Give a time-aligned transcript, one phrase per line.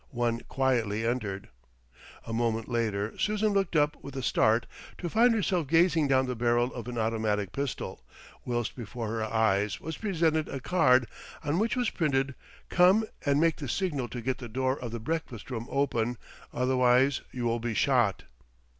[0.09, 1.49] One quietly entered.
[2.25, 4.65] A moment later Susan looked up with a start
[4.97, 8.03] to find herself gazing down the barrel of an automatic pistol,
[8.43, 11.07] whilst before her eyes was presented a card
[11.43, 12.33] on which was printed,
[12.67, 16.17] "Come and make the signal to get the door of the breakfast room open,
[16.51, 18.23] otherwise you will be shot."